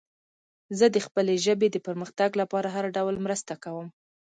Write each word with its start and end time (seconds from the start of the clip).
زه 0.77 0.85
د 0.95 0.97
خپلې 1.05 1.35
ژبې 1.45 1.67
د 1.71 1.77
پرمختګ 1.87 2.29
لپاره 2.41 2.67
هر 2.75 2.85
ډول 2.97 3.15
مرسته 3.25 3.53
کوم. 3.63 3.87